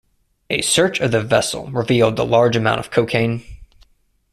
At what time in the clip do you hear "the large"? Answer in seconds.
2.15-2.55